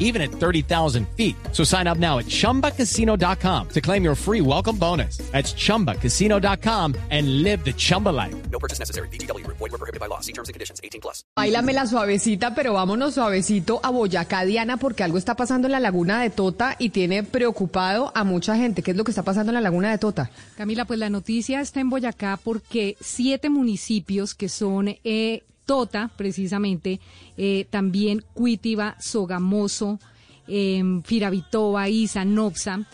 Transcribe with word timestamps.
even 0.00 0.20
at 0.20 0.32
30,000 0.32 1.06
feet. 1.16 1.36
So 1.52 1.62
sign 1.62 1.86
up 1.86 1.98
now 1.98 2.18
at 2.18 2.26
chumbacasino.com 2.26 3.68
to 3.68 3.80
claim 3.80 4.02
your 4.02 4.16
free 4.16 4.40
welcome 4.40 4.76
bonus. 4.76 5.18
That's 5.30 5.54
chumbacasino.com 5.54 6.96
and 7.10 7.42
live 7.44 7.64
the 7.64 7.72
Chumba 7.72 8.08
life. 8.08 8.34
No 8.50 8.58
purchase 8.58 8.80
necessary. 8.80 9.08
BGW. 9.08 9.46
Void 9.46 9.60
were 9.60 9.78
prohibited 9.78 10.00
by 10.00 10.06
law. 10.06 10.20
See 10.20 10.32
terms 10.32 10.48
and 10.48 10.54
conditions. 10.54 10.80
18 10.82 11.00
plus. 11.00 11.24
Bailame 11.36 11.72
la 11.72 11.86
suavecita, 11.86 12.54
pero 12.54 12.72
vámonos 12.72 13.14
suavecito 13.14 13.80
a 13.82 13.90
Boyacá, 13.90 14.44
Diana, 14.44 14.78
porque 14.78 15.04
algo 15.04 15.18
está 15.18 15.36
pasando 15.36 15.68
en 15.68 15.72
la 15.72 15.80
laguna 15.80 16.22
de 16.22 16.30
Tota 16.30 16.76
y 16.78 16.90
tiene 16.90 17.22
preocupado 17.22 18.10
a 18.14 18.24
mucha 18.24 18.56
gente. 18.56 18.82
¿Qué 18.82 18.92
es 18.92 18.96
lo 18.96 19.04
que 19.04 19.10
está 19.10 19.22
pasando 19.22 19.50
en 19.50 19.54
la 19.54 19.60
laguna 19.60 19.90
de 19.90 19.98
Tota? 19.98 20.30
Camila, 20.56 20.84
pues 20.84 20.98
la 20.98 21.10
noticia 21.10 21.60
está 21.60 21.80
en 21.80 21.90
Boyacá 21.90 22.38
porque 22.42 22.96
siete 23.00 23.50
municipios 23.50 24.34
que 24.34 24.48
son 24.48 24.88
eh, 25.04 25.42
Tota, 25.70 26.10
precisamente, 26.16 26.98
eh, 27.36 27.64
también 27.70 28.24
Cuitiba, 28.34 28.96
Sogamoso, 28.98 30.00
eh, 30.48 30.82
Firavitoba, 31.04 31.88
Isa, 31.88 32.24
Nopsa, 32.24 32.88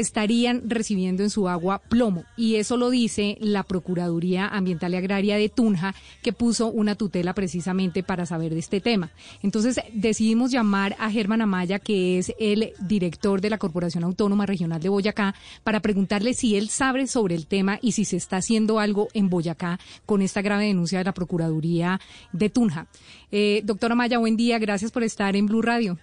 estarían 0.00 0.68
recibiendo 0.68 1.22
en 1.22 1.30
su 1.30 1.48
agua 1.48 1.80
plomo. 1.88 2.24
Y 2.36 2.56
eso 2.56 2.76
lo 2.76 2.90
dice 2.90 3.36
la 3.40 3.62
Procuraduría 3.62 4.46
Ambiental 4.46 4.94
y 4.94 4.96
Agraria 4.96 5.36
de 5.36 5.48
Tunja, 5.48 5.94
que 6.22 6.32
puso 6.32 6.68
una 6.68 6.94
tutela 6.94 7.34
precisamente 7.34 8.02
para 8.02 8.26
saber 8.26 8.52
de 8.52 8.60
este 8.60 8.80
tema. 8.80 9.10
Entonces 9.42 9.80
decidimos 9.92 10.50
llamar 10.50 10.96
a 10.98 11.10
Germán 11.10 11.42
Amaya, 11.42 11.78
que 11.78 12.18
es 12.18 12.32
el 12.38 12.72
director 12.80 13.40
de 13.40 13.50
la 13.50 13.58
Corporación 13.58 14.04
Autónoma 14.04 14.46
Regional 14.46 14.80
de 14.80 14.88
Boyacá, 14.88 15.34
para 15.64 15.80
preguntarle 15.80 16.34
si 16.34 16.56
él 16.56 16.68
sabe 16.68 17.06
sobre 17.06 17.34
el 17.34 17.46
tema 17.46 17.78
y 17.80 17.92
si 17.92 18.04
se 18.04 18.16
está 18.16 18.38
haciendo 18.38 18.78
algo 18.78 19.08
en 19.14 19.28
Boyacá 19.30 19.78
con 20.04 20.22
esta 20.22 20.42
grave 20.42 20.66
denuncia 20.66 20.98
de 20.98 21.04
la 21.04 21.14
Procuraduría 21.14 22.00
de 22.32 22.50
Tunja. 22.50 22.86
Eh, 23.30 23.62
doctora 23.64 23.92
Amaya, 23.92 24.18
buen 24.18 24.36
día. 24.36 24.58
Gracias 24.58 24.90
por 24.90 25.02
estar 25.02 25.36
en 25.36 25.46
Blue 25.46 25.62
Radio. 25.62 25.98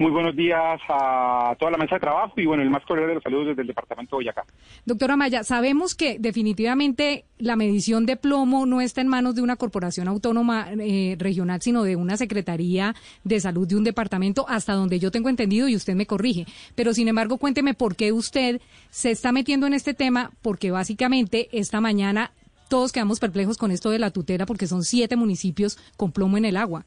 Muy 0.00 0.12
buenos 0.12 0.34
días 0.34 0.80
a 0.88 1.54
toda 1.58 1.72
la 1.72 1.76
mesa 1.76 1.96
de 1.96 2.00
trabajo 2.00 2.32
y 2.38 2.46
bueno, 2.46 2.62
el 2.62 2.70
más 2.70 2.82
cordial 2.86 3.08
de 3.08 3.14
los 3.16 3.22
saludos 3.22 3.48
desde 3.48 3.60
el 3.60 3.68
departamento 3.68 4.16
de 4.16 4.24
Boyacá. 4.24 4.46
Doctora 4.86 5.14
Maya, 5.14 5.44
sabemos 5.44 5.94
que 5.94 6.16
definitivamente 6.18 7.26
la 7.36 7.54
medición 7.54 8.06
de 8.06 8.16
plomo 8.16 8.64
no 8.64 8.80
está 8.80 9.02
en 9.02 9.08
manos 9.08 9.34
de 9.34 9.42
una 9.42 9.56
corporación 9.56 10.08
autónoma 10.08 10.68
eh, 10.70 11.16
regional, 11.18 11.60
sino 11.60 11.82
de 11.82 11.96
una 11.96 12.16
Secretaría 12.16 12.94
de 13.24 13.40
Salud 13.40 13.68
de 13.68 13.76
un 13.76 13.84
departamento, 13.84 14.46
hasta 14.48 14.72
donde 14.72 14.98
yo 14.98 15.10
tengo 15.10 15.28
entendido 15.28 15.68
y 15.68 15.76
usted 15.76 15.94
me 15.94 16.06
corrige. 16.06 16.46
Pero 16.74 16.94
sin 16.94 17.06
embargo, 17.06 17.36
cuénteme 17.36 17.74
por 17.74 17.94
qué 17.94 18.10
usted 18.10 18.62
se 18.88 19.10
está 19.10 19.32
metiendo 19.32 19.66
en 19.66 19.74
este 19.74 19.92
tema, 19.92 20.30
porque 20.40 20.70
básicamente 20.70 21.50
esta 21.52 21.82
mañana 21.82 22.32
todos 22.70 22.90
quedamos 22.90 23.20
perplejos 23.20 23.58
con 23.58 23.70
esto 23.70 23.90
de 23.90 23.98
la 23.98 24.12
tutela, 24.12 24.46
porque 24.46 24.66
son 24.66 24.82
siete 24.82 25.16
municipios 25.16 25.76
con 25.98 26.10
plomo 26.10 26.38
en 26.38 26.46
el 26.46 26.56
agua. 26.56 26.86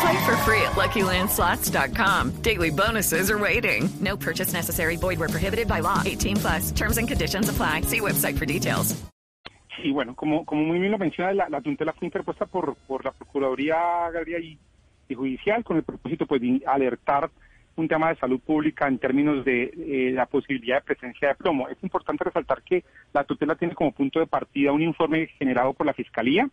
Play 0.00 0.26
for 0.26 0.36
free 0.44 0.62
at 0.62 0.76
LuckyLandSlots.com. 0.76 2.42
Daily 2.42 2.70
bonuses 2.70 3.30
are 3.30 3.38
waiting. 3.38 3.88
No 4.00 4.16
purchase 4.16 4.52
necessary. 4.52 4.96
Void 4.96 5.18
where 5.18 5.28
prohibited 5.28 5.66
by 5.68 5.80
law. 5.80 6.02
18 6.04 6.36
plus. 6.36 6.70
Terms 6.72 6.98
and 6.98 7.08
conditions 7.08 7.48
apply. 7.48 7.82
See 7.82 8.00
website 8.00 8.38
for 8.38 8.46
details. 8.46 8.94
Y 9.82 9.92
bueno, 9.92 10.14
como, 10.16 10.44
como 10.44 10.64
muy 10.64 10.78
bien 10.78 10.90
lo 10.90 10.98
menciona, 10.98 11.32
la, 11.32 11.48
la 11.48 11.60
tutela 11.60 11.92
fue 11.92 12.06
interpuesta 12.06 12.46
por, 12.46 12.74
por 12.86 13.04
la 13.04 13.12
Procuraduría 13.12 14.06
Agraria 14.06 14.38
y, 14.40 14.58
y 15.08 15.14
Judicial 15.14 15.62
con 15.62 15.76
el 15.76 15.84
propósito 15.84 16.26
pues, 16.26 16.40
de 16.40 16.62
alertar 16.66 17.30
un 17.76 17.88
tema 17.88 18.08
de 18.08 18.16
salud 18.16 18.40
pública 18.40 18.88
en 18.88 18.98
términos 18.98 19.44
de 19.44 19.72
eh, 19.76 20.12
la 20.12 20.26
posibilidad 20.26 20.78
de 20.78 20.94
presencia 20.94 21.28
de 21.28 21.34
plomo. 21.36 21.68
Es 21.68 21.78
importante 21.82 22.24
resaltar 22.24 22.62
que 22.62 22.84
la 23.12 23.24
tutela 23.24 23.54
tiene 23.54 23.74
como 23.74 23.92
punto 23.92 24.18
de 24.18 24.26
partida 24.26 24.72
un 24.72 24.82
informe 24.82 25.28
generado 25.38 25.72
por 25.74 25.86
la 25.86 25.94
Fiscalía, 25.94 26.48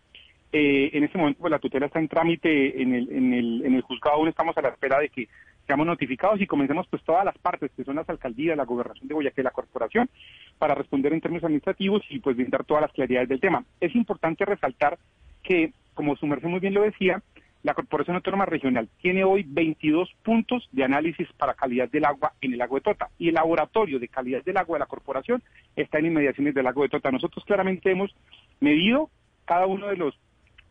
eh, 0.57 0.91
en 0.93 1.03
este 1.03 1.17
momento 1.17 1.41
pues, 1.41 1.51
la 1.51 1.59
tutela 1.59 1.88
está 1.88 1.99
en 1.99 2.07
trámite 2.07 2.81
en 2.81 2.95
el, 2.95 3.11
en, 3.11 3.33
el, 3.33 3.66
en 3.66 3.75
el 3.75 3.81
juzgado, 3.81 4.16
aún 4.16 4.29
estamos 4.29 4.57
a 4.57 4.61
la 4.61 4.69
espera 4.69 4.99
de 4.99 5.09
que 5.09 5.27
seamos 5.67 5.85
notificados 5.85 6.39
y 6.39 6.47
comencemos 6.47 6.88
pues 6.88 7.03
todas 7.03 7.25
las 7.25 7.38
partes, 7.38 7.71
que 7.75 7.83
son 7.83 7.97
las 7.97 8.09
alcaldías, 8.09 8.55
la 8.55 8.63
gobernación 8.63 9.05
de 9.05 9.16
Boyacá 9.16 9.41
y 9.41 9.43
la 9.43 9.51
corporación, 9.51 10.09
para 10.57 10.73
responder 10.73 11.11
en 11.11 11.19
términos 11.19 11.43
administrativos 11.43 12.03
y 12.09 12.19
pues 12.19 12.38
brindar 12.38 12.63
todas 12.63 12.83
las 12.83 12.93
claridades 12.93 13.27
del 13.27 13.41
tema. 13.41 13.66
Es 13.81 13.93
importante 13.95 14.45
resaltar 14.45 14.97
que, 15.43 15.73
como 15.93 16.16
su 16.16 16.25
merced 16.25 16.47
muy 16.47 16.61
bien 16.61 16.73
lo 16.73 16.83
decía, 16.83 17.22
la 17.63 17.73
Corporación 17.73 18.16
Autónoma 18.16 18.45
Regional 18.45 18.87
tiene 19.01 19.25
hoy 19.25 19.43
22 19.45 20.09
puntos 20.23 20.69
de 20.72 20.85
análisis 20.85 21.27
para 21.33 21.55
calidad 21.55 21.89
del 21.89 22.05
agua 22.05 22.31
en 22.39 22.53
el 22.53 22.59
lago 22.59 22.75
de 22.75 22.81
Tota 22.81 23.09
y 23.17 23.27
el 23.27 23.33
laboratorio 23.33 23.99
de 23.99 24.07
calidad 24.07 24.41
del 24.45 24.55
agua 24.55 24.77
de 24.77 24.81
la 24.81 24.85
corporación 24.85 25.43
está 25.75 25.99
en 25.99 26.05
inmediaciones 26.05 26.53
del 26.53 26.63
lago 26.63 26.83
de 26.83 26.89
Tota. 26.89 27.11
Nosotros 27.11 27.43
claramente 27.43 27.91
hemos 27.91 28.16
medido 28.61 29.09
cada 29.45 29.66
uno 29.66 29.87
de 29.87 29.97
los 29.97 30.16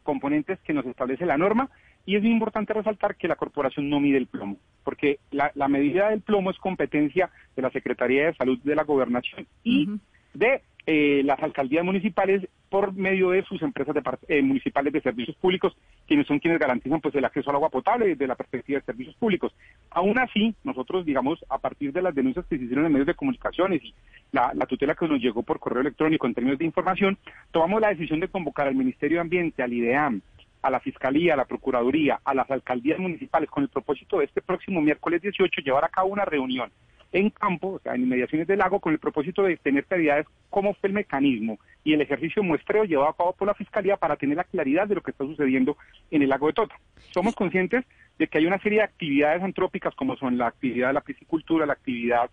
componentes 0.05 0.61
que 0.61 0.73
nos 0.73 0.87
establece 0.87 1.27
la 1.27 1.37
norma 1.37 1.69
y 2.07 2.15
es 2.15 2.23
muy 2.23 2.31
importante 2.31 2.73
resaltar 2.73 3.17
que 3.17 3.27
la 3.27 3.35
corporación 3.35 3.91
no 3.91 3.99
mide 3.99 4.19
el 4.19 4.29
plomo, 4.29 4.59
porque 4.85 5.19
la, 5.33 5.51
la 5.55 5.67
medida 5.67 6.11
del 6.11 6.21
plomo 6.21 6.51
es 6.51 6.59
competencia 6.59 7.31
de 7.57 7.63
la 7.63 7.71
Secretaría 7.71 8.27
de 8.27 8.35
Salud 8.35 8.59
de 8.63 8.77
la 8.77 8.85
Gobernación 8.85 9.47
y 9.65 9.89
de 10.35 10.63
eh, 10.87 11.23
las 11.25 11.43
alcaldías 11.43 11.85
municipales 11.85 12.47
por 12.69 12.93
medio 12.93 13.31
de 13.31 13.43
sus 13.45 13.63
empresas 13.63 13.95
de, 13.95 14.03
eh, 14.29 14.43
municipales 14.43 14.93
de 14.93 15.01
servicios 15.01 15.37
públicos, 15.37 15.77
quienes 16.07 16.27
son 16.27 16.41
quienes 16.41 16.59
garantizan 16.59 17.01
pues 17.01 17.15
el 17.15 17.25
acceso 17.25 17.51
al 17.51 17.57
agua 17.57 17.71
potable 17.71 18.09
desde 18.09 18.27
la 18.27 18.35
perspectiva 18.35 18.81
de 18.81 18.85
servicios 18.85 19.17
públicos. 19.17 19.55
Aún 19.91 20.19
así, 20.19 20.55
nosotros, 20.65 21.07
digamos, 21.07 21.45
a 21.49 21.59
partir 21.59 21.93
de 21.93 22.03
las 22.03 22.15
denuncias 22.15 22.45
que 22.47 22.59
se 22.59 22.65
hicieron 22.65 22.87
en 22.87 22.93
medios 22.93 23.07
de 23.07 23.15
comunicaciones 23.15 23.83
y 23.83 23.95
la, 24.33 24.53
la 24.55 24.67
tutela 24.67 24.95
que 24.95 25.09
nos 25.09 25.21
llegó 25.21 25.43
por 25.43 25.61
correo 25.61 25.81
electrónico 25.81 26.27
en 26.27 26.35
términos 26.35 26.59
de 26.59 26.65
información, 26.67 27.17
tomamos 27.51 27.81
la 27.81 27.89
decisión 27.89 28.21
de 28.21 28.29
convocar 28.29 28.67
al 28.67 28.75
Ministerio 28.75 29.19
de 29.19 29.23
Ambiente, 29.23 29.63
al 29.63 29.73
IDEAM, 29.73 30.21
a 30.61 30.71
la 30.71 30.81
Fiscalía, 30.81 31.35
a 31.35 31.37
la 31.37 31.45
Procuraduría, 31.45 32.21
a 32.25 32.35
las 32.35 32.51
alcaldías 32.51 32.99
municipales, 32.99 33.49
con 33.51 33.63
el 33.63 33.69
propósito 33.69 34.19
de 34.19 34.25
este 34.25 34.43
próximo 34.43 34.81
miércoles 34.81 35.23
18 35.23 35.61
llevar 35.61 35.85
a 35.85 35.91
cabo 35.91 36.09
una 36.09 36.25
reunión 36.25 36.71
en 37.15 37.31
campo, 37.31 37.75
o 37.75 37.79
sea, 37.79 37.95
en 37.95 38.03
inmediaciones 38.03 38.49
del 38.49 38.59
lago, 38.59 38.81
con 38.81 38.93
el 38.93 38.99
propósito 38.99 39.45
de 39.45 39.57
tener 39.57 39.85
claridad 39.85 40.27
cómo 40.51 40.75
fue 40.75 40.89
el 40.89 40.95
mecanismo 40.95 41.61
y 41.85 41.93
el 41.95 42.01
ejercicio 42.01 42.43
muestreo 42.43 42.85
llevado 42.85 43.11
a 43.11 43.17
cabo 43.17 43.33
por 43.33 43.47
la 43.47 43.55
Fiscalía 43.55 43.97
para 43.97 44.17
tener 44.17 44.37
la 44.37 44.43
claridad 44.43 44.89
de 44.89 44.97
lo 44.97 45.01
que 45.01 45.13
está 45.13 45.25
sucediendo 45.25 45.77
en 46.11 46.23
el 46.23 46.29
lago 46.29 46.49
de 46.49 46.55
Tota. 46.55 46.75
Somos 47.13 47.37
conscientes 47.37 47.85
de 48.19 48.27
que 48.27 48.39
hay 48.39 48.47
una 48.47 48.59
serie 48.59 48.79
de 48.79 48.85
actividades 48.85 49.45
antrópicas 49.45 49.95
como 49.95 50.17
son 50.17 50.37
la 50.37 50.49
actividad 50.49 50.89
de 50.89 50.95
la 50.95 51.03
piscicultura, 51.03 51.67
la 51.67 51.75
actividad, 51.75 52.29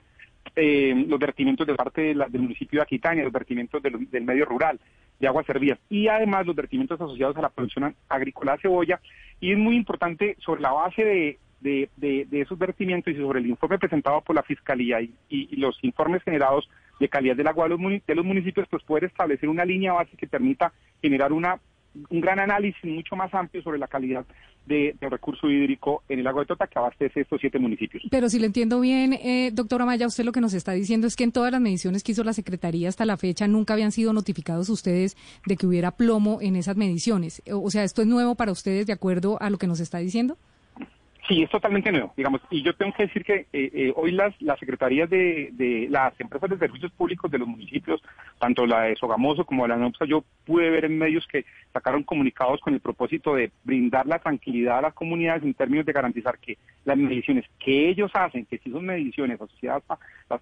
eh, 0.55 1.05
los 1.07 1.19
vertimientos 1.19 1.67
de 1.67 1.75
parte 1.75 2.01
de 2.01 2.15
la, 2.15 2.27
del 2.27 2.41
municipio 2.41 2.79
de 2.79 2.83
Aquitania, 2.83 3.23
los 3.23 3.31
vertimientos 3.31 3.83
del, 3.83 4.09
del 4.09 4.23
medio 4.23 4.45
rural, 4.45 4.79
de 5.19 5.27
aguas 5.27 5.45
servidas 5.45 5.77
y 5.89 6.07
además 6.07 6.47
los 6.47 6.55
vertimientos 6.55 6.99
asociados 6.99 7.37
a 7.37 7.41
la 7.41 7.49
producción 7.49 7.95
agrícola 8.09 8.53
de 8.53 8.61
cebolla 8.63 8.99
y 9.39 9.51
es 9.51 9.59
muy 9.59 9.75
importante 9.75 10.35
sobre 10.39 10.61
la 10.61 10.71
base 10.71 11.05
de, 11.05 11.39
de, 11.61 11.89
de, 11.95 12.27
de 12.29 12.41
esos 12.41 12.57
vertimientos 12.57 13.13
y 13.13 13.17
sobre 13.17 13.39
el 13.39 13.47
informe 13.47 13.79
presentado 13.79 14.21
por 14.21 14.35
la 14.35 14.43
Fiscalía 14.43 14.99
y, 15.01 15.55
los 15.55 15.77
informes 15.83 16.23
generados 16.23 16.67
de 16.99 17.07
calidad 17.07 17.35
del 17.35 17.47
agua 17.47 17.65
de 17.65 18.15
los, 18.15 18.25
municipios, 18.25 18.67
pues 18.69 18.83
poder 18.83 19.05
establecer 19.05 19.47
una 19.47 19.65
línea 19.65 19.93
base 19.93 20.17
que 20.17 20.27
permita 20.27 20.73
generar 21.01 21.31
una 21.31 21.59
un 22.09 22.21
gran 22.21 22.39
análisis 22.39 22.81
mucho 22.85 23.17
más 23.17 23.33
amplio 23.33 23.61
sobre 23.61 23.77
la 23.77 23.85
calidad 23.85 24.25
de, 24.65 24.95
de, 24.97 25.09
recurso 25.09 25.49
hídrico 25.49 26.03
en 26.07 26.19
el 26.19 26.23
lago 26.23 26.39
de 26.39 26.45
Tota 26.45 26.65
que 26.65 26.79
abastece 26.79 27.19
estos 27.19 27.41
siete 27.41 27.59
municipios. 27.59 28.01
Pero 28.09 28.29
si 28.29 28.39
le 28.39 28.45
entiendo 28.45 28.79
bien, 28.79 29.11
eh, 29.11 29.51
doctora 29.51 29.85
Maya, 29.85 30.07
usted 30.07 30.23
lo 30.23 30.31
que 30.31 30.39
nos 30.39 30.53
está 30.53 30.71
diciendo 30.71 31.05
es 31.05 31.17
que 31.17 31.25
en 31.25 31.33
todas 31.33 31.51
las 31.51 31.59
mediciones 31.59 32.01
que 32.01 32.13
hizo 32.13 32.23
la 32.23 32.31
Secretaría 32.31 32.87
hasta 32.87 33.03
la 33.03 33.17
fecha 33.17 33.45
nunca 33.49 33.73
habían 33.73 33.91
sido 33.91 34.13
notificados 34.13 34.69
ustedes 34.69 35.17
de 35.45 35.57
que 35.57 35.67
hubiera 35.67 35.91
plomo 35.91 36.39
en 36.41 36.55
esas 36.55 36.77
mediciones. 36.77 37.41
O 37.51 37.69
sea, 37.69 37.83
¿esto 37.83 38.03
es 38.03 38.07
nuevo 38.07 38.35
para 38.35 38.53
ustedes 38.53 38.87
de 38.87 38.93
acuerdo 38.93 39.37
a 39.41 39.49
lo 39.49 39.57
que 39.57 39.67
nos 39.67 39.81
está 39.81 39.97
diciendo? 39.97 40.37
Sí, 41.27 41.43
es 41.43 41.49
totalmente 41.51 41.91
nuevo, 41.91 42.11
digamos, 42.17 42.41
y 42.49 42.63
yo 42.63 42.73
tengo 42.75 42.93
que 42.93 43.03
decir 43.03 43.23
que 43.23 43.45
eh, 43.53 43.71
eh, 43.73 43.93
hoy 43.95 44.11
las, 44.11 44.33
las 44.41 44.59
secretarías 44.59 45.07
de, 45.09 45.49
de 45.53 45.87
las 45.89 46.19
empresas 46.19 46.49
de 46.49 46.57
servicios 46.57 46.91
públicos 46.93 47.29
de 47.29 47.37
los 47.37 47.47
municipios, 47.47 48.01
tanto 48.39 48.65
la 48.65 48.81
de 48.81 48.95
Sogamoso 48.95 49.45
como 49.45 49.67
la 49.67 49.75
de 49.75 49.81
NOPSA, 49.81 50.05
yo 50.05 50.23
pude 50.45 50.69
ver 50.71 50.85
en 50.85 50.97
medios 50.97 51.25
que 51.27 51.45
sacaron 51.71 52.03
comunicados 52.03 52.59
con 52.59 52.73
el 52.73 52.79
propósito 52.79 53.35
de 53.35 53.51
brindar 53.63 54.07
la 54.07 54.17
tranquilidad 54.17 54.79
a 54.79 54.81
las 54.81 54.93
comunidades 54.95 55.43
en 55.43 55.53
términos 55.53 55.85
de 55.85 55.93
garantizar 55.93 56.39
que 56.39 56.57
las 56.85 56.97
mediciones 56.97 57.45
que 57.63 57.89
ellos 57.89 58.09
hacen, 58.15 58.45
que 58.47 58.57
si 58.57 58.71
son 58.71 58.83
mediciones 58.85 59.39
asociadas 59.39 59.83
a, 59.89 59.99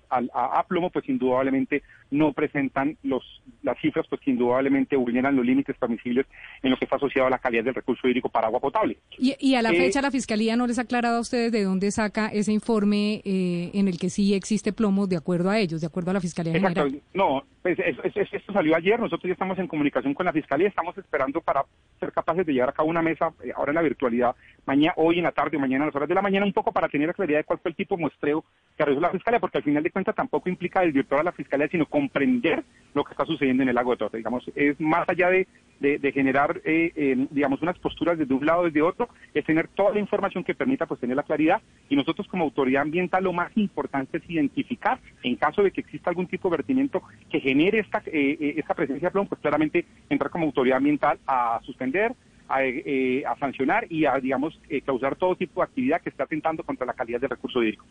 a, 0.09 0.59
a 0.59 0.63
plomo, 0.63 0.89
pues 0.89 1.07
indudablemente 1.09 1.83
no 2.09 2.31
presentan 2.31 2.97
los, 3.03 3.43
las 3.63 3.77
cifras, 3.79 4.07
pues 4.07 4.21
que 4.21 4.31
indudablemente 4.31 4.95
vulneran 4.95 5.35
los 5.35 5.45
límites 5.45 5.75
permisibles 5.77 6.25
en 6.63 6.71
lo 6.71 6.77
que 6.77 6.85
está 6.85 6.95
asociado 6.95 7.27
a 7.27 7.31
la 7.31 7.39
calidad 7.39 7.65
del 7.65 7.75
recurso 7.75 8.07
hídrico 8.07 8.29
para 8.29 8.47
agua 8.47 8.61
potable. 8.61 8.97
Y, 9.17 9.35
y 9.39 9.55
a 9.55 9.61
la 9.61 9.71
Eh, 9.71 9.75
fecha 9.77 10.01
la 10.01 10.09
Fiscalía 10.09 10.55
no 10.55 10.68
les 10.69 10.79
ha 10.79 10.83
aclarado 10.83 11.17
a 11.17 11.19
ustedes 11.19 11.51
de 11.51 11.63
dónde 11.63 11.91
saca 11.91 12.27
ese 12.27 12.53
informe 12.53 13.21
eh, 13.25 13.71
en 13.73 13.87
el 13.87 13.99
que 13.99 14.09
sí 14.09 14.33
existe 14.33 14.71
plomo 14.71 15.07
de 15.07 15.17
acuerdo 15.17 15.49
a 15.49 15.59
ellos, 15.59 15.81
de 15.81 15.87
acuerdo 15.87 16.11
a 16.11 16.13
la 16.13 16.21
Fiscalía 16.21 16.53
Exacto. 16.53 16.83
General. 16.83 17.03
No, 17.13 17.43
pues 17.61 17.77
esto 17.79 18.53
salió 18.53 18.75
ayer. 18.75 18.99
Nosotros 18.99 19.27
ya 19.27 19.33
estamos 19.33 19.59
en 19.59 19.67
comunicación 19.67 20.13
con 20.13 20.25
la 20.25 20.31
fiscalía. 20.31 20.67
Estamos 20.67 20.97
esperando 20.97 21.41
para 21.41 21.65
ser 21.99 22.11
capaces 22.13 22.45
de 22.45 22.53
llevar 22.53 22.69
a 22.69 22.73
cabo 22.73 22.89
una 22.89 23.01
mesa 23.01 23.33
eh, 23.43 23.51
ahora 23.55 23.71
en 23.71 23.75
la 23.75 23.81
virtualidad, 23.81 24.35
mañana, 24.69 24.93
hoy 24.97 25.17
en 25.17 25.23
la 25.23 25.31
tarde 25.31 25.57
o 25.57 25.59
mañana 25.59 25.83
a 25.83 25.87
las 25.87 25.95
horas 25.95 26.07
de 26.07 26.15
la 26.15 26.21
mañana, 26.21 26.45
un 26.45 26.53
poco 26.53 26.71
para 26.71 26.87
tener 26.87 27.07
la 27.07 27.13
claridad 27.13 27.39
de 27.39 27.43
cuál 27.43 27.59
fue 27.59 27.71
el 27.71 27.75
tipo 27.75 27.95
de 27.95 28.01
muestreo 28.01 28.43
que 28.77 28.85
realizó 28.85 29.01
la 29.01 29.09
fiscalía, 29.11 29.39
porque 29.39 29.57
al 29.57 29.63
final 29.63 29.83
de 29.83 29.91
cuentas 29.91 30.15
tampoco 30.15 30.47
implica 30.49 30.81
desvirtuar 30.81 31.21
a 31.21 31.23
la 31.25 31.31
fiscalía, 31.31 31.67
sino 31.67 31.85
comprender 31.85 32.63
lo 32.93 33.03
que 33.03 33.11
está 33.11 33.25
sucediendo 33.25 33.63
en 33.63 33.69
el 33.69 33.75
lago 33.75 33.91
de 33.91 33.97
Tota. 33.97 34.17
Digamos, 34.17 34.43
es 34.55 34.79
más 34.79 35.07
allá 35.09 35.29
de, 35.29 35.47
de- 35.79 36.11
generar, 36.11 36.61
eh, 36.65 37.27
digamos, 37.31 37.61
unas 37.61 37.77
posturas 37.79 38.17
desde 38.17 38.33
un 38.33 38.45
lado 38.45 38.61
o 38.61 38.65
desde 38.65 38.81
otro, 38.81 39.09
es 39.33 39.45
tener 39.45 39.67
toda 39.69 39.93
la 39.93 39.99
información 39.99 40.43
que 40.43 40.53
permita 40.55 40.85
pues 40.85 40.99
tener 40.99 41.15
la 41.15 41.23
claridad 41.23 41.61
y 41.89 41.95
nosotros 41.95 42.27
como 42.27 42.43
autoridad 42.43 42.81
ambiental 42.83 43.23
lo 43.23 43.33
más 43.33 43.51
importante 43.55 44.17
es 44.17 44.29
identificar 44.29 44.99
en 45.23 45.35
caso 45.35 45.63
de 45.63 45.71
que 45.71 45.81
exista 45.81 46.09
algún 46.09 46.27
tipo 46.27 46.49
de 46.49 46.57
vertimiento 46.57 47.01
que 47.29 47.39
genere 47.39 47.79
esta, 47.79 47.99
eh, 48.05 48.37
eh, 48.39 48.53
esta 48.57 48.73
presencia 48.73 49.07
de 49.07 49.11
plomo, 49.11 49.29
pues 49.29 49.41
claramente 49.41 49.85
entrar 50.09 50.29
como 50.31 50.45
autoridad 50.45 50.77
ambiental 50.77 51.17
a 51.27 51.59
suspender, 51.63 52.13
a, 52.49 52.63
eh, 52.63 53.23
a 53.25 53.37
sancionar 53.37 53.85
y 53.91 54.05
a, 54.05 54.19
digamos, 54.19 54.59
eh, 54.69 54.81
causar 54.81 55.15
todo 55.15 55.35
tipo 55.35 55.61
de 55.61 55.65
actividad 55.65 56.01
que 56.01 56.09
esté 56.09 56.23
atentando 56.23 56.63
contra 56.63 56.85
la 56.85 56.93
calidad 56.93 57.21
del 57.21 57.29
recurso 57.29 57.61
hídrico. 57.61 57.85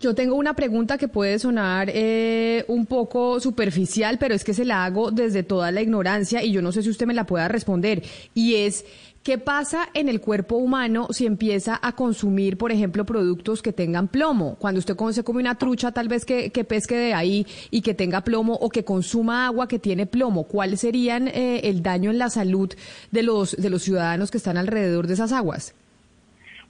Yo 0.00 0.14
tengo 0.14 0.36
una 0.36 0.54
pregunta 0.54 0.98
que 0.98 1.08
puede 1.08 1.38
sonar 1.38 1.90
eh, 1.92 2.64
un 2.68 2.86
poco 2.86 3.40
superficial, 3.40 4.18
pero 4.18 4.34
es 4.34 4.44
que 4.44 4.54
se 4.54 4.64
la 4.64 4.84
hago 4.84 5.10
desde 5.10 5.42
toda 5.42 5.70
la 5.72 5.82
ignorancia 5.82 6.42
y 6.44 6.52
yo 6.52 6.62
no 6.62 6.72
sé 6.72 6.82
si 6.82 6.90
usted 6.90 7.06
me 7.06 7.14
la 7.14 7.24
pueda 7.24 7.48
responder. 7.48 8.02
Y 8.34 8.56
es, 8.56 8.84
¿qué 9.26 9.38
pasa 9.38 9.88
en 9.92 10.08
el 10.08 10.20
cuerpo 10.20 10.54
humano 10.54 11.08
si 11.10 11.26
empieza 11.26 11.80
a 11.82 11.96
consumir, 11.96 12.56
por 12.56 12.70
ejemplo, 12.70 13.04
productos 13.04 13.60
que 13.60 13.72
tengan 13.72 14.06
plomo? 14.06 14.54
Cuando 14.60 14.78
usted 14.78 14.94
se 15.10 15.24
come 15.24 15.40
una 15.40 15.56
trucha, 15.56 15.90
tal 15.90 16.06
vez 16.06 16.24
que, 16.24 16.50
que 16.50 16.62
pesque 16.62 16.96
de 16.96 17.12
ahí 17.12 17.44
y 17.72 17.82
que 17.82 17.92
tenga 17.92 18.20
plomo 18.20 18.54
o 18.54 18.70
que 18.70 18.84
consuma 18.84 19.46
agua 19.46 19.66
que 19.66 19.80
tiene 19.80 20.06
plomo, 20.06 20.44
¿cuál 20.44 20.78
serían 20.78 21.26
eh, 21.26 21.62
el 21.64 21.82
daño 21.82 22.12
en 22.12 22.18
la 22.18 22.30
salud 22.30 22.72
de 23.10 23.22
los, 23.24 23.56
de 23.56 23.68
los 23.68 23.82
ciudadanos 23.82 24.30
que 24.30 24.38
están 24.38 24.58
alrededor 24.58 25.08
de 25.08 25.14
esas 25.14 25.32
aguas? 25.32 25.74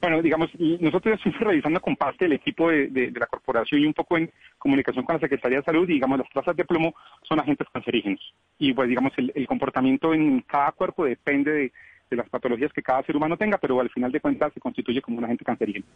Bueno, 0.01 0.23
digamos, 0.23 0.49
nosotros 0.59 1.13
ya 1.13 1.15
estuvimos 1.17 1.41
revisando 1.41 1.81
con 1.81 1.95
parte 1.97 2.25
del 2.25 2.33
equipo 2.35 2.71
de, 2.71 2.89
de- 2.89 3.11
de 3.11 3.21
la 3.21 3.27
corporación 3.27 3.83
y 3.83 3.87
un 3.87 3.93
poco 3.95 4.17
en 4.17 4.31
comunicación 4.59 5.05
con 5.05 5.15
la 5.17 5.21
Secretaría 5.21 5.59
de 5.59 5.65
Salud, 5.65 5.87
y 5.89 5.95
digamos, 5.95 6.19
las 6.19 6.29
trazas 6.31 6.57
de 6.57 6.65
plomo 6.65 6.95
son 7.29 7.39
agentes 7.39 7.67
cancerígenos. 7.71 8.21
Y 8.59 8.73
pues, 8.73 8.89
digamos, 8.89 9.13
el 9.17 9.47
comportamiento 9.47 10.15
en 10.15 10.41
cada 10.41 10.73
cuerpo 10.73 11.05
depende 11.05 11.51
de, 11.51 11.73
de 12.11 12.17
las 12.17 12.29
patologías 12.29 12.73
que 12.73 12.83
cada 12.83 13.03
ser 13.03 13.17
humano 13.17 13.37
tenga, 13.37 13.59
pero 13.59 13.81
al 13.81 13.91
final 13.91 14.13
de 14.13 14.21
cuentas 14.21 14.53
se 14.53 14.61
constituye 14.61 15.03
como 15.03 15.19
un 15.19 15.25
agente 15.25 15.45
cancerígeno. 15.45 15.87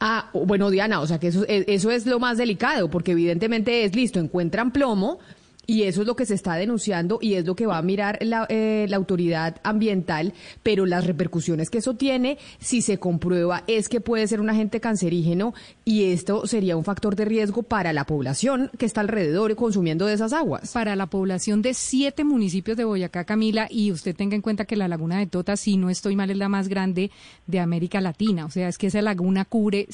Ah, 0.00 0.30
bueno, 0.32 0.70
Diana, 0.70 1.00
o 1.00 1.06
sea 1.06 1.18
que 1.18 1.28
eso, 1.28 1.44
eso 1.48 1.90
es 1.90 2.06
lo 2.06 2.18
más 2.18 2.36
delicado, 2.36 2.90
porque 2.90 3.12
evidentemente 3.12 3.84
es 3.84 3.94
listo, 3.94 4.18
encuentran 4.18 4.70
plomo 4.70 5.18
y 5.66 5.82
eso 5.82 6.02
es 6.02 6.06
lo 6.06 6.16
que 6.16 6.26
se 6.26 6.34
está 6.34 6.54
denunciando 6.54 7.18
y 7.20 7.34
es 7.34 7.46
lo 7.46 7.54
que 7.54 7.66
va 7.66 7.78
a 7.78 7.82
mirar 7.82 8.18
la, 8.20 8.46
eh, 8.48 8.86
la 8.88 8.96
autoridad 8.96 9.56
ambiental, 9.62 10.32
pero 10.62 10.86
las 10.86 11.06
repercusiones 11.06 11.70
que 11.70 11.78
eso 11.78 11.94
tiene, 11.94 12.38
si 12.58 12.82
se 12.82 12.98
comprueba, 12.98 13.64
es 13.66 13.88
que 13.88 14.00
puede 14.00 14.26
ser 14.26 14.40
un 14.40 14.50
agente 14.50 14.80
cancerígeno 14.80 15.54
y 15.84 16.04
esto 16.04 16.46
sería 16.46 16.76
un 16.76 16.84
factor 16.84 17.16
de 17.16 17.24
riesgo 17.24 17.62
para 17.62 17.92
la 17.92 18.04
población 18.04 18.70
que 18.78 18.86
está 18.86 19.00
alrededor 19.00 19.54
consumiendo 19.56 20.06
de 20.06 20.14
esas 20.14 20.32
aguas. 20.32 20.72
Para 20.72 20.96
la 20.96 21.06
población 21.06 21.62
de 21.62 21.74
siete 21.74 22.24
municipios 22.24 22.76
de 22.76 22.84
Boyacá, 22.84 23.24
Camila, 23.24 23.66
y 23.70 23.92
usted 23.92 24.14
tenga 24.14 24.34
en 24.34 24.42
cuenta 24.42 24.64
que 24.64 24.76
la 24.76 24.88
laguna 24.88 25.18
de 25.18 25.26
Tota, 25.26 25.56
si 25.56 25.76
no 25.76 25.90
estoy 25.90 26.16
mal, 26.16 26.30
es 26.30 26.36
la 26.36 26.48
más 26.48 26.68
grande 26.68 27.10
de 27.46 27.60
América 27.60 28.00
Latina. 28.00 28.46
O 28.46 28.50
sea, 28.50 28.68
es 28.68 28.78
que 28.78 28.88
esa 28.88 29.02
laguna 29.02 29.44
cubre, 29.44 29.88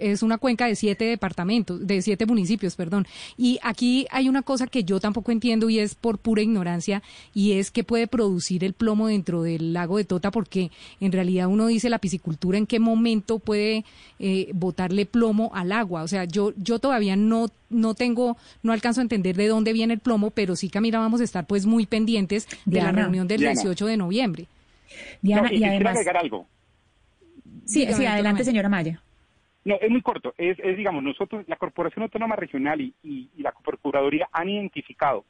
es 0.00 0.22
una 0.22 0.38
cuenca 0.38 0.66
de 0.66 0.74
siete 0.74 1.04
departamentos, 1.04 1.86
de 1.86 2.02
siete 2.02 2.26
municipios, 2.26 2.76
perdón. 2.76 3.06
Y 3.36 3.58
aquí 3.62 4.06
hay 4.10 4.28
una 4.28 4.42
cosa 4.42 4.66
que 4.66 4.84
yo 4.84 5.00
tampoco 5.08 5.32
entiendo 5.32 5.70
y 5.70 5.78
es 5.78 5.94
por 5.94 6.18
pura 6.18 6.42
ignorancia, 6.42 7.02
y 7.34 7.52
es 7.52 7.70
que 7.70 7.82
puede 7.82 8.06
producir 8.06 8.62
el 8.62 8.74
plomo 8.74 9.06
dentro 9.08 9.42
del 9.42 9.72
lago 9.72 9.96
de 9.96 10.04
Tota, 10.04 10.30
porque 10.30 10.70
en 11.00 11.12
realidad 11.12 11.48
uno 11.48 11.66
dice 11.66 11.88
la 11.88 11.98
piscicultura 11.98 12.58
en 12.58 12.66
qué 12.66 12.78
momento 12.78 13.38
puede 13.38 13.84
eh, 14.18 14.50
botarle 14.52 15.06
plomo 15.06 15.50
al 15.54 15.72
agua. 15.72 16.02
O 16.02 16.08
sea, 16.08 16.24
yo, 16.24 16.52
yo 16.56 16.78
todavía 16.78 17.16
no, 17.16 17.48
no 17.70 17.94
tengo, 17.94 18.36
no 18.62 18.72
alcanzo 18.72 19.00
a 19.00 19.02
entender 19.02 19.34
de 19.34 19.48
dónde 19.48 19.72
viene 19.72 19.94
el 19.94 20.00
plomo, 20.00 20.30
pero 20.30 20.56
sí, 20.56 20.68
Camila, 20.68 20.98
vamos 20.98 21.22
a 21.22 21.24
estar 21.24 21.46
pues 21.46 21.64
muy 21.64 21.86
pendientes 21.86 22.46
de 22.66 22.82
la 22.82 22.92
reunión 22.92 23.26
del 23.26 23.40
Diana. 23.40 23.54
18 23.54 23.86
de 23.86 23.96
noviembre. 23.96 24.46
Diana, 25.22 25.48
No, 25.48 25.54
y 25.54 25.64
además, 25.64 25.92
agregar 25.96 26.18
algo. 26.18 26.46
sí, 27.64 27.80
Dígame, 27.80 27.96
sí, 27.96 28.06
adelante, 28.06 28.44
señora 28.44 28.68
Maya. 28.68 29.02
No, 29.64 29.76
es 29.80 29.90
muy 29.90 30.02
corto. 30.02 30.34
Es, 30.38 30.58
es, 30.60 30.76
digamos, 30.76 31.02
nosotros, 31.02 31.44
la 31.48 31.56
Corporación 31.56 32.02
Autónoma 32.04 32.36
Regional 32.36 32.80
y, 32.80 32.94
y- 33.02 33.28
la 33.42 33.52
Procuraduría 33.52 34.28
han 34.32 34.48
identificado 34.48 35.24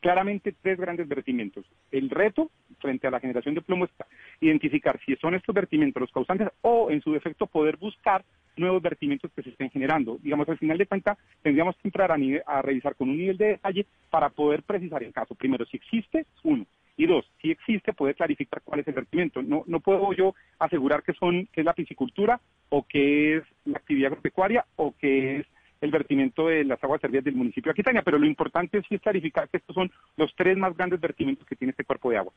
claramente 0.00 0.54
tres 0.62 0.78
grandes 0.78 1.08
vertimientos. 1.08 1.64
El 1.90 2.10
reto 2.10 2.50
frente 2.80 3.06
a 3.06 3.10
la 3.10 3.20
generación 3.20 3.54
de 3.54 3.62
plomo 3.62 3.84
está 3.86 4.06
identificar 4.40 5.00
si 5.04 5.16
son 5.16 5.34
estos 5.34 5.54
vertimientos 5.54 6.00
los 6.00 6.12
causantes 6.12 6.48
o, 6.62 6.90
en 6.90 7.00
su 7.02 7.12
defecto, 7.12 7.46
poder 7.46 7.76
buscar 7.78 8.24
nuevos 8.56 8.82
vertimientos 8.82 9.30
que 9.34 9.42
se 9.42 9.50
estén 9.50 9.70
generando. 9.70 10.18
Digamos, 10.22 10.48
al 10.48 10.58
final 10.58 10.78
de 10.78 10.86
cuentas, 10.86 11.18
tendríamos 11.42 11.76
que 11.76 11.88
entrar 11.88 12.12
a, 12.12 12.16
nive- 12.16 12.42
a 12.46 12.62
revisar 12.62 12.94
con 12.94 13.08
un 13.08 13.16
nivel 13.16 13.36
de 13.38 13.46
detalle 13.48 13.86
para 14.10 14.28
poder 14.28 14.62
precisar 14.62 15.02
el 15.02 15.12
caso. 15.12 15.34
Primero, 15.34 15.64
si 15.66 15.76
existe, 15.76 16.26
uno. 16.44 16.66
Y 16.98 17.06
dos, 17.06 17.24
si 17.40 17.50
existe, 17.50 17.94
poder 17.94 18.16
clarificar 18.16 18.60
cuál 18.62 18.80
es 18.80 18.88
el 18.88 18.94
vertimiento. 18.94 19.40
No, 19.40 19.62
no 19.66 19.80
puedo 19.80 20.12
yo 20.12 20.34
asegurar 20.58 21.02
que 21.02 21.14
son 21.14 21.46
que 21.52 21.60
es 21.60 21.64
la 21.64 21.72
piscicultura 21.72 22.40
o 22.68 22.84
que 22.86 23.36
es 23.36 23.44
la 23.64 23.78
actividad 23.78 24.08
agropecuaria 24.08 24.66
o 24.76 24.94
que 24.98 25.36
es 25.36 25.46
el 25.80 25.90
vertimiento 25.90 26.48
de 26.48 26.64
las 26.64 26.82
aguas 26.82 27.00
servidas 27.00 27.24
del 27.24 27.36
municipio 27.36 27.70
de 27.70 27.74
Aquitania, 27.74 28.02
pero 28.02 28.18
lo 28.18 28.26
importante 28.26 28.82
sí 28.88 28.96
es 28.96 29.00
clarificar 29.00 29.48
que 29.48 29.58
estos 29.58 29.74
son 29.74 29.90
los 30.16 30.34
tres 30.36 30.58
más 30.58 30.76
grandes 30.76 31.00
vertimientos 31.00 31.46
que 31.46 31.54
tiene 31.54 31.70
este 31.70 31.84
cuerpo 31.84 32.10
de 32.10 32.18
agua. 32.18 32.32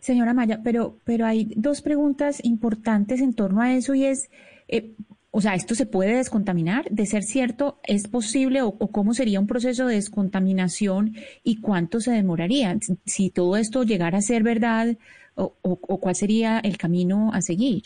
Señora 0.00 0.34
Maya, 0.34 0.60
pero, 0.64 0.96
pero 1.04 1.26
hay 1.26 1.52
dos 1.56 1.82
preguntas 1.82 2.44
importantes 2.44 3.20
en 3.20 3.34
torno 3.34 3.60
a 3.60 3.74
eso 3.74 3.94
y 3.94 4.06
es, 4.06 4.30
eh, 4.68 4.92
o 5.34 5.40
sea, 5.40 5.54
¿esto 5.54 5.74
se 5.74 5.86
puede 5.86 6.16
descontaminar? 6.16 6.84
De 6.90 7.06
ser 7.06 7.22
cierto, 7.22 7.80
¿es 7.84 8.06
posible 8.06 8.60
o, 8.60 8.72
cómo 8.76 9.14
sería 9.14 9.40
un 9.40 9.46
proceso 9.46 9.86
de 9.86 9.94
descontaminación 9.94 11.14
y 11.42 11.60
cuánto 11.62 12.00
se 12.00 12.12
demoraría? 12.12 12.76
Si- 13.06 13.30
todo 13.30 13.56
esto 13.56 13.82
llegara 13.82 14.18
a 14.18 14.20
ser 14.20 14.42
verdad 14.42 14.98
o, 15.34 15.54
cuál 15.98 16.14
sería 16.14 16.58
el 16.58 16.76
camino 16.76 17.30
a 17.32 17.40
seguir. 17.40 17.84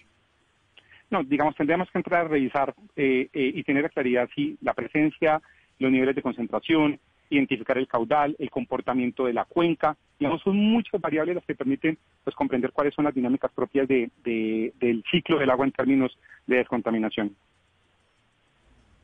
No, 1.08 1.22
digamos, 1.22 1.54
tendríamos 1.54 1.88
que 1.92 1.98
entrar 1.98 2.26
a 2.26 2.28
revisar 2.28 2.74
eh, 2.96 3.28
eh, 3.32 3.52
y 3.54 3.62
tener 3.62 3.88
claridad 3.92 4.28
si 4.34 4.58
la 4.60 4.74
presencia, 4.74 5.40
los 5.78 5.92
niveles 5.92 6.16
de 6.16 6.22
concentración, 6.22 6.98
identificar 7.30 7.76
el 7.78 7.86
caudal, 7.88 8.36
el 8.38 8.50
comportamiento 8.50 9.26
de 9.26 9.32
la 9.32 9.44
cuenca, 9.44 9.96
digamos, 10.18 10.42
son 10.42 10.56
muchas 10.56 11.00
variables 11.00 11.36
las 11.36 11.44
que 11.44 11.54
permiten 11.54 11.98
pues 12.24 12.34
comprender 12.36 12.72
cuáles 12.72 12.94
son 12.94 13.04
las 13.04 13.14
dinámicas 13.14 13.50
propias 13.52 13.86
de, 13.88 14.10
de- 14.24 14.72
del 14.80 15.02
ciclo 15.10 15.38
del 15.38 15.50
agua 15.50 15.66
en 15.66 15.72
términos 15.72 16.16
de 16.46 16.56
descontaminación. 16.56 17.34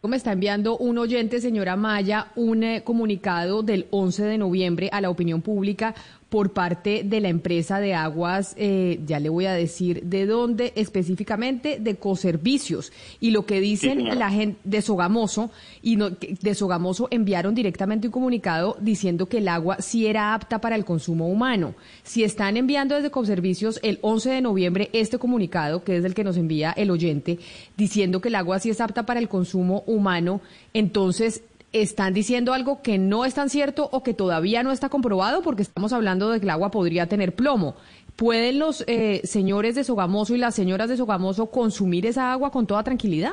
Me 0.04 0.16
está 0.16 0.32
enviando 0.32 0.76
un 0.78 0.98
oyente, 0.98 1.40
señora 1.40 1.76
Maya, 1.76 2.32
un 2.34 2.64
eh, 2.64 2.82
comunicado 2.82 3.62
del 3.62 3.86
11 3.92 4.24
de 4.24 4.36
noviembre 4.38 4.88
a 4.90 5.00
la 5.00 5.10
opinión 5.10 5.42
pública 5.42 5.94
por 6.32 6.54
parte 6.54 7.02
de 7.04 7.20
la 7.20 7.28
empresa 7.28 7.78
de 7.78 7.92
aguas, 7.92 8.54
eh, 8.56 9.00
ya 9.04 9.20
le 9.20 9.28
voy 9.28 9.44
a 9.44 9.52
decir 9.52 10.02
de 10.04 10.24
dónde 10.24 10.72
específicamente, 10.76 11.76
de 11.78 11.96
Coservicios. 11.96 12.90
Y 13.20 13.32
lo 13.32 13.44
que 13.44 13.60
dicen 13.60 14.18
la 14.18 14.30
gente 14.30 14.58
de 14.64 14.80
Sogamoso, 14.80 15.50
y 15.82 15.96
no- 15.96 16.08
de 16.08 16.54
Sogamoso 16.54 17.06
enviaron 17.10 17.54
directamente 17.54 18.08
un 18.08 18.12
comunicado 18.12 18.78
diciendo 18.80 19.26
que 19.26 19.38
el 19.38 19.48
agua 19.48 19.76
sí 19.80 20.06
era 20.06 20.32
apta 20.32 20.58
para 20.58 20.74
el 20.74 20.86
consumo 20.86 21.28
humano. 21.28 21.74
Si 22.02 22.24
están 22.24 22.56
enviando 22.56 22.94
desde 22.94 23.10
Coservicios 23.10 23.78
el 23.82 23.98
11 24.00 24.30
de 24.30 24.40
noviembre 24.40 24.88
este 24.94 25.18
comunicado, 25.18 25.84
que 25.84 25.98
es 25.98 26.04
el 26.06 26.14
que 26.14 26.24
nos 26.24 26.38
envía 26.38 26.72
el 26.72 26.90
oyente, 26.90 27.38
diciendo 27.76 28.22
que 28.22 28.28
el 28.28 28.36
agua 28.36 28.58
sí 28.58 28.70
es 28.70 28.80
apta 28.80 29.04
para 29.04 29.20
el 29.20 29.28
consumo 29.28 29.84
humano, 29.86 30.40
entonces 30.72 31.42
están 31.72 32.12
diciendo 32.12 32.52
algo 32.52 32.82
que 32.82 32.98
no 32.98 33.24
es 33.24 33.34
tan 33.34 33.48
cierto 33.48 33.88
o 33.92 34.02
que 34.02 34.14
todavía 34.14 34.62
no 34.62 34.72
está 34.72 34.88
comprobado 34.88 35.42
porque 35.42 35.62
estamos 35.62 35.92
hablando 35.92 36.30
de 36.30 36.38
que 36.38 36.46
el 36.46 36.50
agua 36.50 36.70
podría 36.70 37.06
tener 37.06 37.34
plomo. 37.34 37.76
¿pueden 38.16 38.58
los 38.58 38.84
eh, 38.88 39.20
señores 39.24 39.74
de 39.74 39.84
Sogamoso 39.84 40.34
y 40.34 40.38
las 40.38 40.54
señoras 40.54 40.88
de 40.88 40.96
Sogamoso 40.96 41.50
consumir 41.50 42.06
esa 42.06 42.32
agua 42.32 42.50
con 42.50 42.66
toda 42.66 42.82
tranquilidad? 42.82 43.32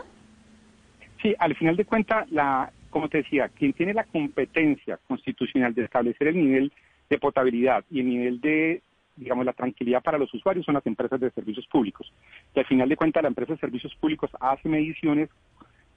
Sí, 1.21 1.35
al 1.37 1.55
final 1.55 1.75
de 1.75 1.85
cuentas, 1.85 2.29
la, 2.31 2.71
como 2.89 3.09
te 3.09 3.19
decía, 3.19 3.49
quien 3.49 3.73
tiene 3.73 3.93
la 3.93 4.05
competencia 4.05 4.97
constitucional 5.07 5.73
de 5.73 5.83
establecer 5.83 6.29
el 6.29 6.37
nivel 6.37 6.71
de 7.09 7.17
potabilidad 7.17 7.83
y 7.91 7.99
el 7.99 8.09
nivel 8.09 8.41
de, 8.41 8.81
digamos, 9.17 9.45
la 9.45 9.53
tranquilidad 9.53 10.01
para 10.01 10.17
los 10.17 10.33
usuarios 10.33 10.65
son 10.65 10.75
las 10.75 10.85
empresas 10.85 11.19
de 11.19 11.31
servicios 11.31 11.67
públicos. 11.67 12.11
Y 12.55 12.59
al 12.59 12.65
final 12.65 12.87
de 12.87 12.95
cuentas, 12.95 13.21
la 13.21 13.29
empresa 13.29 13.53
de 13.53 13.59
servicios 13.59 13.93
públicos 13.95 14.31
hace 14.39 14.69
mediciones 14.69 15.29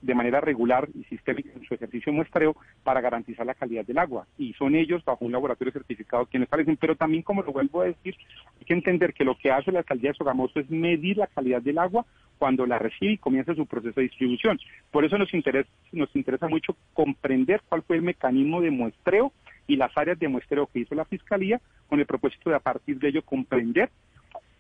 de 0.03 0.15
manera 0.15 0.41
regular 0.41 0.89
y 0.95 1.05
sistémica 1.05 1.51
en 1.55 1.65
su 1.65 1.75
ejercicio 1.75 2.13
muestreo 2.13 2.57
para 2.83 3.01
garantizar 3.01 3.47
la 3.47 3.55
calidad 3.55 3.87
del 3.87 3.99
agua. 3.99 4.27
Y 4.37 4.53
son 4.55 4.75
ellos, 4.75 5.05
bajo 5.05 5.25
un 5.25 5.33
laboratorio 5.33 5.73
certificado, 5.73 6.27
quienes 6.27 6.47
establecen. 6.47 6.77
Pero 6.77 6.97
también, 6.97 7.23
como 7.23 7.43
lo 7.43 7.53
vuelvo 7.53 7.81
a 7.83 7.87
decir, 7.87 8.17
hay 8.59 8.65
que 8.67 8.75
entender 8.75 9.15
que 9.15 9.25
lo 9.25 9.39
que 9.39 9.51
hace 9.51 9.73
la 9.73 9.81
alcaldía 9.81 10.11
de 10.11 10.17
Sogamoso 10.17 10.61
es 10.61 10.69
medir 10.69 11.17
la 11.17 11.29
calidad 11.29 11.63
del 11.63 11.79
agua 11.79 12.05
cuando 12.39 12.67
la 12.67 12.79
recibe 12.79 13.13
y 13.13 13.19
comienza 13.19 13.55
su 13.55 13.67
proceso 13.67 14.01
de 14.01 14.09
distribución. 14.09 14.59
Por 14.91 15.05
eso 15.05 15.17
nos 15.17 15.33
interesa, 15.33 15.71
nos 15.93 16.15
interesa 16.17 16.49
mucho 16.49 16.77
comprender 16.93 17.63
cuál 17.69 17.83
fue 17.83 17.97
el 17.97 18.03
mecanismo 18.03 18.61
de 18.61 18.73
muestreo 18.73 19.33
y 19.69 19.77
las 19.77 19.97
áreas 19.97 20.19
de 20.19 20.29
muestreo 20.29 20.67
que 20.67 20.81
hizo 20.81 20.97
la 20.97 21.05
Fiscalía 21.05 21.61
con 21.89 22.01
el 22.01 22.07
propósito 22.07 22.51
de 22.51 22.57
a 22.57 22.61
partir 22.61 22.99
de 22.99 23.09
ello 23.09 23.23
comprender 23.23 23.91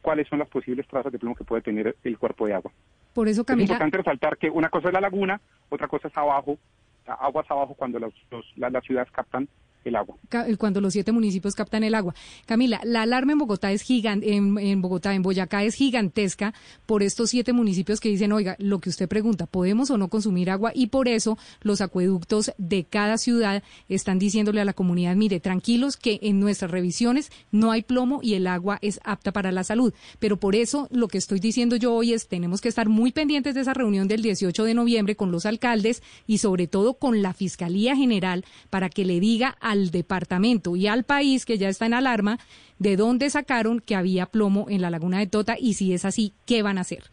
cuáles 0.02 0.28
son 0.28 0.40
las 0.40 0.48
posibles 0.48 0.86
trazas 0.88 1.12
de 1.12 1.18
plomo 1.18 1.34
que 1.34 1.44
puede 1.44 1.62
tener 1.62 1.96
el 2.02 2.18
cuerpo 2.18 2.46
de 2.46 2.54
agua. 2.54 2.72
Por 3.14 3.28
eso, 3.28 3.44
Es 3.46 3.58
importante 3.58 3.98
resaltar 3.98 4.36
que 4.36 4.50
una 4.50 4.68
cosa 4.68 4.88
es 4.88 4.94
la 4.94 5.00
laguna, 5.00 5.40
otra 5.68 5.88
cosa 5.88 6.08
es 6.08 6.16
abajo, 6.16 6.58
aguas 7.06 7.50
abajo 7.50 7.74
cuando 7.74 7.98
los, 7.98 8.12
los, 8.30 8.44
las, 8.56 8.72
las 8.72 8.84
ciudades 8.84 9.10
captan 9.12 9.48
el 9.84 9.96
agua. 9.96 10.16
Cuando 10.58 10.80
los 10.80 10.92
siete 10.92 11.12
municipios 11.12 11.54
captan 11.54 11.84
el 11.84 11.94
agua. 11.94 12.14
Camila, 12.46 12.80
la 12.84 13.02
alarma 13.02 13.32
en 13.32 13.38
Bogotá 13.38 13.72
es 13.72 13.82
gigante, 13.82 14.34
en, 14.34 14.82
Bogotá, 14.82 15.14
en 15.14 15.22
Boyacá 15.22 15.64
es 15.64 15.74
gigantesca 15.74 16.54
por 16.86 17.02
estos 17.02 17.30
siete 17.30 17.52
municipios 17.52 18.00
que 18.00 18.08
dicen, 18.08 18.32
oiga, 18.32 18.56
lo 18.58 18.78
que 18.78 18.90
usted 18.90 19.08
pregunta, 19.08 19.46
¿podemos 19.46 19.90
o 19.90 19.98
no 19.98 20.08
consumir 20.08 20.50
agua? 20.50 20.72
Y 20.74 20.88
por 20.88 21.08
eso 21.08 21.38
los 21.62 21.80
acueductos 21.80 22.52
de 22.58 22.84
cada 22.84 23.18
ciudad 23.18 23.62
están 23.88 24.18
diciéndole 24.18 24.60
a 24.60 24.64
la 24.64 24.72
comunidad, 24.72 25.16
mire, 25.16 25.40
tranquilos 25.40 25.96
que 25.96 26.18
en 26.22 26.40
nuestras 26.40 26.70
revisiones 26.70 27.30
no 27.50 27.72
hay 27.72 27.82
plomo 27.82 28.20
y 28.22 28.34
el 28.34 28.46
agua 28.46 28.78
es 28.82 29.00
apta 29.04 29.32
para 29.32 29.52
la 29.52 29.64
salud. 29.64 29.92
Pero 30.18 30.36
por 30.36 30.54
eso 30.54 30.88
lo 30.90 31.08
que 31.08 31.18
estoy 31.18 31.40
diciendo 31.40 31.76
yo 31.76 31.94
hoy 31.94 32.12
es, 32.12 32.28
tenemos 32.28 32.60
que 32.60 32.68
estar 32.68 32.88
muy 32.88 33.12
pendientes 33.12 33.54
de 33.54 33.62
esa 33.62 33.74
reunión 33.74 34.08
del 34.08 34.22
18 34.22 34.64
de 34.64 34.74
noviembre 34.74 35.16
con 35.16 35.32
los 35.32 35.46
alcaldes 35.46 36.02
y 36.26 36.38
sobre 36.38 36.66
todo 36.66 36.94
con 36.94 37.22
la 37.22 37.32
Fiscalía 37.32 37.96
General 37.96 38.44
para 38.70 38.88
que 38.88 39.04
le 39.04 39.20
diga 39.20 39.56
a 39.60 39.71
al 39.72 39.90
departamento 39.90 40.76
y 40.76 40.86
al 40.86 41.04
país 41.04 41.44
que 41.44 41.58
ya 41.58 41.68
está 41.68 41.86
en 41.86 41.94
alarma 41.94 42.38
de 42.78 42.96
dónde 42.96 43.30
sacaron 43.30 43.80
que 43.80 43.96
había 43.96 44.26
plomo 44.26 44.66
en 44.68 44.80
la 44.82 44.90
laguna 44.90 45.18
de 45.18 45.26
Tota 45.26 45.56
y 45.58 45.74
si 45.74 45.92
es 45.92 46.04
así, 46.04 46.34
¿qué 46.46 46.62
van 46.62 46.78
a 46.78 46.82
hacer? 46.82 47.10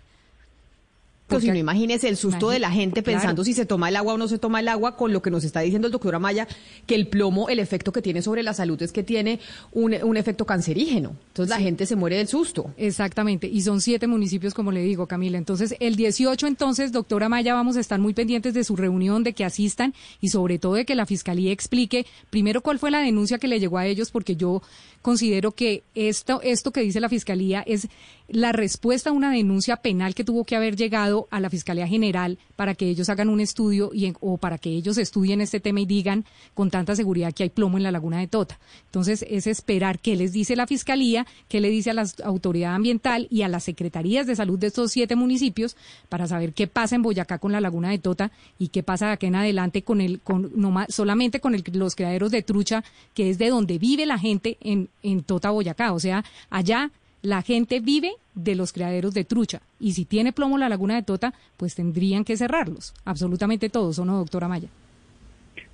Porque, 1.29 1.47
si 1.47 1.51
no, 1.51 1.57
imagínese 1.57 2.09
el 2.09 2.17
susto 2.17 2.49
de 2.49 2.59
la 2.59 2.71
gente 2.71 3.03
pensando 3.03 3.35
claro. 3.35 3.43
si 3.45 3.53
se 3.53 3.65
toma 3.65 3.89
el 3.89 3.95
agua 3.95 4.15
o 4.15 4.17
no 4.17 4.27
se 4.27 4.39
toma 4.39 4.59
el 4.59 4.67
agua, 4.67 4.95
con 4.95 5.13
lo 5.13 5.21
que 5.21 5.31
nos 5.31 5.43
está 5.43 5.61
diciendo 5.61 5.87
el 5.87 5.91
doctor 5.91 6.15
Amaya, 6.15 6.47
que 6.85 6.95
el 6.95 7.07
plomo, 7.07 7.49
el 7.49 7.59
efecto 7.59 7.91
que 7.91 8.01
tiene 8.01 8.21
sobre 8.21 8.43
la 8.43 8.53
salud 8.53 8.81
es 8.81 8.91
que 8.91 9.03
tiene 9.03 9.39
un, 9.71 9.95
un 10.03 10.17
efecto 10.17 10.45
cancerígeno. 10.45 11.15
Entonces 11.27 11.55
sí. 11.55 11.59
la 11.59 11.63
gente 11.63 11.85
se 11.85 11.95
muere 11.95 12.17
del 12.17 12.27
susto. 12.27 12.73
Exactamente. 12.77 13.47
Y 13.47 13.61
son 13.61 13.81
siete 13.81 14.07
municipios, 14.07 14.53
como 14.53 14.71
le 14.71 14.81
digo, 14.81 15.07
Camila. 15.07 15.37
Entonces, 15.37 15.75
el 15.79 15.95
18, 15.95 16.47
entonces, 16.47 16.91
doctor 16.91 17.23
Amaya, 17.23 17.53
vamos 17.53 17.77
a 17.77 17.79
estar 17.79 17.99
muy 17.99 18.13
pendientes 18.13 18.53
de 18.53 18.63
su 18.63 18.75
reunión, 18.75 19.23
de 19.23 19.33
que 19.33 19.45
asistan 19.45 19.93
y 20.21 20.29
sobre 20.29 20.59
todo 20.59 20.73
de 20.73 20.85
que 20.85 20.95
la 20.95 21.05
Fiscalía 21.05 21.51
explique 21.51 22.05
primero 22.29 22.61
cuál 22.61 22.79
fue 22.79 22.91
la 22.91 22.99
denuncia 22.99 23.37
que 23.37 23.47
le 23.47 23.59
llegó 23.59 23.77
a 23.77 23.85
ellos, 23.85 24.11
porque 24.11 24.35
yo 24.35 24.61
considero 25.01 25.51
que 25.51 25.83
esto, 25.95 26.41
esto 26.43 26.71
que 26.71 26.81
dice 26.81 26.99
la 26.99 27.09
Fiscalía 27.09 27.63
es 27.65 27.87
la 28.31 28.51
respuesta 28.51 29.09
a 29.09 29.13
una 29.13 29.31
denuncia 29.31 29.77
penal 29.77 30.15
que 30.15 30.23
tuvo 30.23 30.43
que 30.43 30.55
haber 30.55 30.75
llegado 30.75 31.27
a 31.31 31.39
la 31.39 31.49
Fiscalía 31.49 31.87
General 31.87 32.37
para 32.55 32.75
que 32.75 32.87
ellos 32.87 33.09
hagan 33.09 33.29
un 33.29 33.39
estudio 33.39 33.91
y, 33.93 34.13
o 34.19 34.37
para 34.37 34.57
que 34.57 34.69
ellos 34.69 34.97
estudien 34.97 35.41
este 35.41 35.59
tema 35.59 35.81
y 35.81 35.85
digan 35.85 36.25
con 36.53 36.69
tanta 36.69 36.95
seguridad 36.95 37.33
que 37.33 37.43
hay 37.43 37.49
plomo 37.49 37.77
en 37.77 37.83
la 37.83 37.91
laguna 37.91 38.19
de 38.19 38.27
Tota. 38.27 38.59
Entonces, 38.85 39.25
es 39.29 39.47
esperar 39.47 39.99
qué 39.99 40.15
les 40.15 40.31
dice 40.31 40.55
la 40.55 40.67
Fiscalía, 40.67 41.25
qué 41.47 41.59
le 41.61 41.69
dice 41.69 41.91
a 41.91 41.93
la 41.93 42.07
autoridad 42.23 42.75
ambiental 42.75 43.27
y 43.29 43.41
a 43.41 43.47
las 43.47 43.63
secretarías 43.63 44.27
de 44.27 44.35
salud 44.35 44.59
de 44.59 44.67
estos 44.67 44.91
siete 44.91 45.15
municipios 45.15 45.75
para 46.09 46.27
saber 46.27 46.53
qué 46.53 46.67
pasa 46.67 46.95
en 46.95 47.01
Boyacá 47.01 47.39
con 47.39 47.51
la 47.51 47.61
laguna 47.61 47.89
de 47.89 47.99
Tota 47.99 48.31
y 48.57 48.69
qué 48.69 48.83
pasa 48.83 49.07
de 49.07 49.11
aquí 49.13 49.25
en 49.25 49.35
adelante 49.35 49.83
con 49.83 50.01
el, 50.01 50.19
con, 50.19 50.51
no 50.55 50.71
más, 50.71 50.93
solamente 50.93 51.39
con 51.39 51.55
los 51.73 51.95
criaderos 51.95 52.31
de 52.31 52.43
trucha, 52.43 52.83
que 53.13 53.29
es 53.29 53.37
de 53.37 53.49
donde 53.49 53.77
vive 53.77 54.05
la 54.05 54.19
gente 54.19 54.57
en, 54.61 54.89
en 55.03 55.23
Tota, 55.23 55.49
Boyacá. 55.49 55.93
O 55.93 55.99
sea, 55.99 56.23
allá 56.49 56.91
la 57.21 57.41
gente 57.41 57.79
vive 57.79 58.11
de 58.33 58.55
los 58.55 58.73
criaderos 58.73 59.13
de 59.13 59.25
trucha 59.25 59.61
y 59.79 59.93
si 59.93 60.05
tiene 60.05 60.33
plomo 60.33 60.57
la 60.57 60.69
laguna 60.69 60.95
de 60.95 61.03
Tota, 61.03 61.33
pues 61.57 61.75
tendrían 61.75 62.23
que 62.23 62.37
cerrarlos, 62.37 62.93
absolutamente 63.05 63.69
todos, 63.69 63.99
¿o 63.99 64.05
no, 64.05 64.17
doctora 64.17 64.47
Maya? 64.47 64.69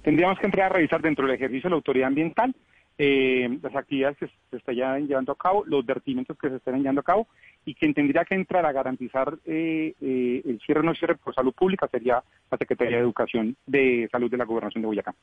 Tendríamos 0.01 0.39
que 0.39 0.45
entrar 0.45 0.71
a 0.71 0.75
revisar 0.75 1.01
dentro 1.01 1.25
del 1.25 1.35
ejercicio 1.35 1.67
de 1.67 1.71
la 1.71 1.75
autoridad 1.77 2.07
ambiental 2.07 2.53
eh, 2.97 3.59
las 3.61 3.75
actividades 3.75 4.17
que 4.17 4.29
se 4.49 4.57
están 4.57 4.75
llevando 5.05 5.33
a 5.33 5.35
cabo, 5.35 5.65
los 5.65 5.85
vertimientos 5.85 6.37
que 6.37 6.49
se 6.49 6.55
están 6.55 6.79
llevando 6.79 7.01
a 7.01 7.03
cabo 7.03 7.27
y 7.65 7.75
quien 7.75 7.93
tendría 7.93 8.23
que 8.23 8.35
entrar 8.35 8.65
a 8.65 8.71
garantizar 8.71 9.37
eh, 9.45 9.93
eh, 9.99 10.41
el 10.45 10.61
cierre 10.65 10.79
o 10.79 10.83
no 10.83 10.95
cierre 10.95 11.15
por 11.15 11.35
salud 11.35 11.53
pública 11.53 11.89
sería 11.89 12.23
la 12.49 12.57
Secretaría 12.57 12.97
de 12.97 13.03
Educación 13.03 13.57
de 13.65 14.07
Salud 14.11 14.31
de 14.31 14.37
la 14.37 14.45
Gobernación 14.45 14.81
de 14.81 14.87
Boyacá. 14.87 15.13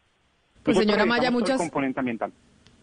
Pues 0.62 0.76
señora 0.76 1.06
Maya, 1.06 1.30
muchas... 1.30 1.58
componente 1.58 1.98
ambiental. 1.98 2.32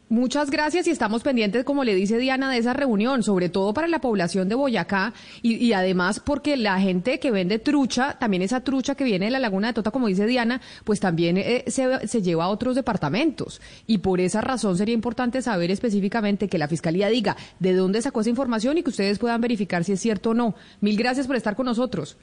Muchas 0.09 0.49
gracias 0.49 0.87
y 0.87 0.89
estamos 0.89 1.21
pendientes, 1.21 1.63
como 1.63 1.83
le 1.83 1.93
dice 1.93 2.17
Diana, 2.17 2.51
de 2.51 2.57
esa 2.57 2.73
reunión, 2.73 3.21
sobre 3.21 3.47
todo 3.47 3.75
para 3.75 3.87
la 3.87 4.01
población 4.01 4.49
de 4.49 4.55
Boyacá 4.55 5.13
y, 5.43 5.71
además 5.73 6.19
porque 6.19 6.57
la 6.57 6.79
gente 6.79 7.19
que 7.19 7.29
vende 7.29 7.59
trucha, 7.59 8.17
también 8.17 8.41
esa 8.41 8.61
trucha 8.61 8.95
que 8.95 9.03
viene 9.03 9.25
de 9.25 9.31
la 9.31 9.37
laguna 9.37 9.67
de 9.67 9.73
Tota, 9.73 9.91
como 9.91 10.07
dice 10.07 10.25
Diana, 10.25 10.61
pues 10.83 10.99
también 10.99 11.37
eh, 11.37 11.63
se, 11.67 12.07
se, 12.07 12.23
lleva 12.23 12.45
a 12.45 12.47
otros 12.49 12.75
departamentos. 12.75 13.61
Y 13.85 13.99
por 13.99 14.19
esa 14.19 14.41
razón 14.41 14.77
sería 14.77 14.95
importante 14.95 15.43
saber 15.43 15.69
específicamente 15.69 16.47
que 16.47 16.57
la 16.57 16.67
Fiscalía 16.67 17.07
diga 17.09 17.37
de 17.59 17.75
dónde 17.75 18.01
sacó 18.01 18.21
esa 18.21 18.31
información 18.31 18.79
y 18.79 18.83
que 18.83 18.89
ustedes 18.89 19.19
puedan 19.19 19.41
verificar 19.41 19.83
si 19.83 19.91
es 19.91 19.99
cierto 19.99 20.31
o 20.31 20.33
no. 20.33 20.55
Mil 20.81 20.97
gracias 20.97 21.27
por 21.27 21.35
estar 21.35 21.55
con 21.55 21.67
nosotros. 21.67 22.17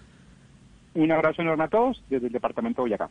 Un 0.95 1.13
abrazo 1.13 1.41
enorme 1.43 1.63
a 1.63 1.69
todos 1.69 2.03
desde 2.11 2.27
el 2.27 2.33
departamento 2.33 2.83
de 2.83 2.89
Boyacá. 2.89 3.11